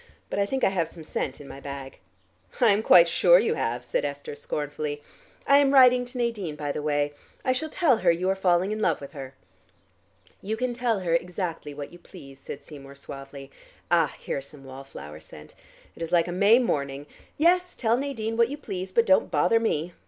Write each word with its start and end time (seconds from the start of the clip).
But 0.31 0.39
I 0.39 0.47
think 0.47 0.63
I 0.63 0.69
have 0.69 0.89
some 0.89 1.03
scent 1.03 1.39
in 1.39 1.47
my 1.47 1.59
bag." 1.59 1.99
"I 2.59 2.71
am 2.71 2.81
quite 2.81 3.07
sure 3.07 3.37
you 3.37 3.53
have," 3.53 3.85
said 3.85 4.03
Esther 4.03 4.35
scornfully. 4.35 4.99
"I 5.45 5.57
am 5.59 5.75
writing 5.75 6.05
to 6.05 6.17
Nadine, 6.17 6.55
by 6.55 6.71
the 6.71 6.81
way. 6.81 7.13
I 7.45 7.51
shall 7.53 7.69
tell 7.69 7.97
her 7.97 8.09
you 8.11 8.27
are 8.31 8.35
falling 8.35 8.71
in 8.71 8.79
love 8.81 8.99
with 8.99 9.11
her." 9.11 9.35
"You 10.41 10.57
can 10.57 10.73
tell 10.73 11.01
her 11.01 11.13
exactly 11.13 11.75
what 11.75 11.93
you 11.93 11.99
please," 11.99 12.39
said 12.39 12.65
Seymour 12.65 12.95
suavely. 12.95 13.51
"Ah, 13.91 14.15
here 14.17 14.39
is 14.39 14.47
some 14.47 14.63
wall 14.63 14.83
flower 14.83 15.19
scent. 15.19 15.53
It 15.95 16.01
is 16.01 16.11
like 16.11 16.27
a 16.27 16.31
May 16.31 16.57
morning. 16.57 17.05
Yes, 17.37 17.75
tell 17.75 17.95
Nadine 17.95 18.37
what 18.37 18.49
you 18.49 18.57
please, 18.57 18.91
but 18.91 19.05
don't 19.05 19.29
bother 19.29 19.59
me. 19.59 19.93